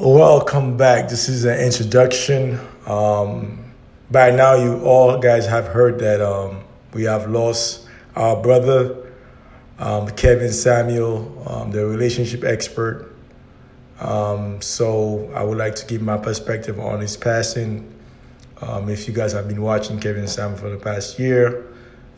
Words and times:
Welcome 0.00 0.76
back. 0.76 1.08
This 1.08 1.28
is 1.28 1.44
an 1.44 1.58
introduction. 1.58 2.60
Um, 2.86 3.64
by 4.12 4.30
now, 4.30 4.54
you 4.54 4.80
all 4.84 5.18
guys 5.18 5.44
have 5.46 5.66
heard 5.66 5.98
that 5.98 6.20
um, 6.20 6.62
we 6.94 7.02
have 7.02 7.28
lost 7.28 7.88
our 8.14 8.40
brother, 8.40 9.12
um, 9.80 10.08
Kevin 10.10 10.52
Samuel, 10.52 11.42
um, 11.48 11.72
the 11.72 11.84
relationship 11.84 12.44
expert. 12.44 13.12
Um, 13.98 14.62
so, 14.62 15.32
I 15.34 15.42
would 15.42 15.58
like 15.58 15.74
to 15.74 15.86
give 15.86 16.00
my 16.00 16.16
perspective 16.16 16.78
on 16.78 17.00
his 17.00 17.16
passing. 17.16 17.92
Um, 18.62 18.88
if 18.88 19.08
you 19.08 19.12
guys 19.12 19.32
have 19.32 19.48
been 19.48 19.62
watching 19.62 19.98
Kevin 19.98 20.28
Samuel 20.28 20.60
for 20.60 20.70
the 20.70 20.78
past 20.78 21.18
year, 21.18 21.66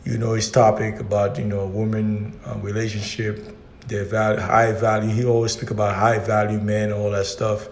you 0.05 0.19
know 0.19 0.33
his 0.33 0.51
topic 0.51 0.99
about 0.99 1.39
you 1.39 1.45
know 1.45 1.65
woman 1.65 2.39
uh, 2.45 2.59
relationship 2.59 3.57
their 3.87 4.05
value, 4.05 4.39
high 4.39 4.71
value. 4.71 5.09
He 5.09 5.25
always 5.25 5.53
speak 5.53 5.71
about 5.71 5.95
high 5.95 6.19
value 6.19 6.59
men, 6.59 6.91
all 6.91 7.11
that 7.11 7.25
stuff, 7.25 7.67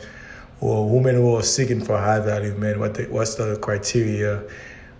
or 0.61 0.89
women 0.89 1.15
who 1.15 1.35
are 1.35 1.43
seeking 1.43 1.83
for 1.83 1.97
high 1.97 2.19
value 2.19 2.53
men. 2.55 2.79
What 2.79 2.95
the, 2.95 3.03
what's 3.05 3.35
the 3.35 3.57
criteria? 3.61 4.43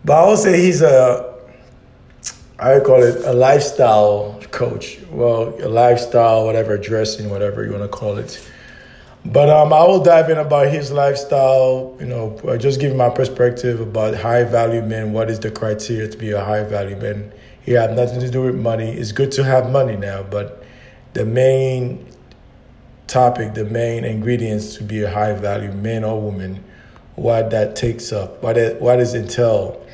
But 0.05 0.23
I 0.23 0.27
would 0.27 0.40
say 0.40 0.62
he's 0.62 0.81
a 0.81 1.40
I 2.62 2.81
call 2.81 3.02
it 3.02 3.23
a 3.23 3.31
lifestyle 3.31 4.38
coach. 4.52 5.00
Well, 5.12 5.55
a 5.64 5.70
lifestyle, 5.70 6.45
whatever, 6.45 6.77
dressing, 6.77 7.30
whatever 7.30 7.64
you 7.64 7.72
want 7.72 7.84
to 7.84 7.88
call 7.88 8.17
it. 8.17 8.45
But 9.26 9.50
um, 9.50 9.72
I 9.72 9.81
will 9.84 10.03
dive 10.03 10.30
in 10.30 10.38
about 10.38 10.67
his 10.67 10.91
lifestyle. 10.91 11.95
You 12.02 12.08
know, 12.08 12.58
just 12.58 12.81
give 12.81 12.94
my 12.94 13.09
perspective 13.09 13.80
about 13.80 14.14
high 14.16 14.44
value 14.44 14.81
men. 14.81 15.14
What 15.14 15.30
is 15.30 15.39
the 15.39 15.52
criteria 15.52 16.09
to 16.09 16.17
be 16.17 16.31
a 16.31 16.44
high 16.44 16.64
value 16.64 16.98
man? 16.98 17.31
He 17.62 17.72
have 17.73 17.91
nothing 17.91 18.20
to 18.20 18.30
do 18.30 18.44
with 18.44 18.55
money. 18.55 18.91
It's 18.91 19.14
good 19.14 19.31
to 19.34 19.44
have 19.45 19.72
money 19.72 19.95
now, 19.95 20.23
but 20.23 20.64
the 21.13 21.26
main 21.26 22.05
topic, 23.08 23.54
the 23.54 23.66
main 23.66 24.05
ingredients 24.05 24.76
to 24.76 24.84
be 24.84 25.04
a 25.04 25.09
high 25.09 25.34
value 25.34 25.72
man 25.72 26.04
or 26.04 26.22
woman, 26.22 26.63
what 27.16 27.50
that 27.50 27.75
takes 27.75 28.11
up, 28.11 28.42
what 28.44 28.58
it, 28.58 28.81
what 28.81 28.97
does 28.97 29.14
it 29.14 29.23
entail. 29.23 29.86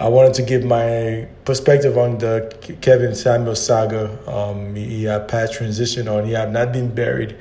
I 0.00 0.08
wanted 0.08 0.34
to 0.34 0.42
give 0.42 0.64
my 0.64 1.26
perspective 1.44 1.98
on 1.98 2.18
the 2.18 2.56
Kevin 2.80 3.14
Samuel 3.14 3.56
saga. 3.56 4.16
Um, 4.32 4.76
he 4.76 5.04
had 5.04 5.26
past 5.26 5.54
transition 5.54 6.06
on. 6.06 6.24
He 6.24 6.32
had 6.32 6.52
not 6.52 6.72
been 6.72 6.94
buried. 6.94 7.36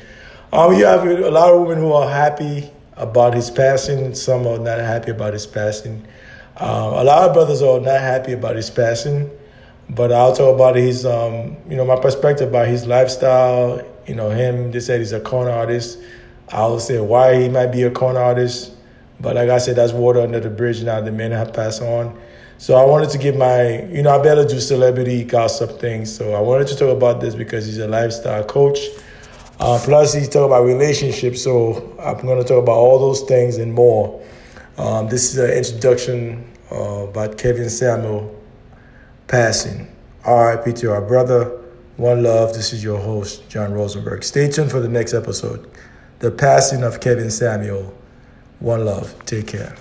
Um, 0.52 0.74
you 0.74 0.86
have 0.86 1.06
a 1.06 1.30
lot 1.30 1.54
of 1.54 1.62
women 1.62 1.78
who 1.78 1.92
are 1.94 2.10
happy 2.10 2.72
about 2.96 3.36
his 3.36 3.52
passing. 3.52 4.16
Some 4.16 4.48
are 4.48 4.58
not 4.58 4.80
happy 4.80 5.12
about 5.12 5.34
his 5.34 5.46
passing. 5.46 6.08
Um, 6.58 6.94
a 6.94 7.04
lot 7.04 7.28
of 7.28 7.34
brothers 7.34 7.62
are 7.62 7.80
not 7.80 8.02
happy 8.02 8.34
about 8.34 8.56
his 8.56 8.72
passing. 8.72 9.30
But 9.90 10.12
I'll 10.12 10.36
talk 10.36 10.54
about 10.56 10.76
his, 10.76 11.06
um, 11.06 11.56
you 11.70 11.78
know, 11.78 11.86
my 11.86 12.00
perspective 12.00 12.50
about 12.50 12.68
his 12.68 12.86
lifestyle. 12.86 13.82
You 14.06 14.16
know, 14.16 14.30
him. 14.30 14.72
They 14.72 14.80
said 14.80 15.00
he's 15.00 15.14
a 15.14 15.20
corner 15.20 15.52
artist. 15.52 16.00
I'll 16.50 16.80
say 16.80 17.00
why 17.00 17.42
he 17.42 17.50
might 17.50 17.68
be 17.68 17.84
a 17.84 17.92
corner 17.92 18.20
artist. 18.20 18.72
But 19.20 19.36
like 19.36 19.50
I 19.50 19.58
said, 19.58 19.76
that's 19.76 19.94
water 19.94 20.22
under 20.22 20.40
the 20.40 20.50
bridge 20.50 20.84
now. 20.84 21.02
The 21.02 21.12
men 21.12 21.32
have 21.32 21.54
passed 21.54 21.82
on. 21.82 22.18
So 22.60 22.76
I 22.76 22.86
wanted 22.86 23.10
to 23.12 23.18
give 23.18 23.36
my, 23.36 23.84
you 23.84 24.02
know, 24.02 24.18
I 24.18 24.24
better 24.24 24.46
do 24.46 24.60
celebrity 24.60 25.24
gossip 25.24 25.80
things. 25.80 26.16
So 26.16 26.34
I 26.34 26.40
wanted 26.40 26.68
to 26.68 26.76
talk 26.78 26.96
about 26.96 27.22
this 27.22 27.36
because 27.36 27.66
he's 27.66 27.78
a 27.78 27.88
lifestyle 27.88 28.44
coach. 28.44 28.80
Uh, 29.60 29.80
plus, 29.84 30.14
he's 30.14 30.30
talking 30.30 30.46
about 30.46 30.64
relationships. 30.64 31.44
So 31.44 31.96
I'm 32.00 32.26
going 32.26 32.42
to 32.42 32.48
talk 32.48 32.62
about 32.64 32.78
all 32.78 33.00
those 33.00 33.22
things 33.22 33.58
and 33.58 33.74
more. 33.74 34.24
Um, 34.78 35.08
this 35.08 35.34
is 35.34 35.38
an 35.38 35.52
introduction 35.52 36.52
uh, 36.72 37.08
about 37.08 37.38
Kevin 37.38 37.70
Samuel 37.70 38.34
passing. 39.28 39.88
RIP 40.28 40.76
to 40.78 40.92
our 40.92 41.02
brother. 41.02 41.62
One 41.98 42.24
love. 42.24 42.54
This 42.54 42.74
is 42.74 42.84
your 42.84 43.00
host, 43.00 43.48
John 43.50 43.74
Rosenberg. 43.74 44.24
Stay 44.24 44.50
tuned 44.50 44.72
for 44.72 44.80
the 44.80 44.90
next 44.90 45.14
episode. 45.14 45.70
The 46.20 46.32
passing 46.32 46.84
of 46.84 47.00
Kevin 47.00 47.32
Samuel. 47.32 47.94
One 48.60 48.86
love. 48.86 49.14
Take 49.26 49.48
care. 49.48 49.76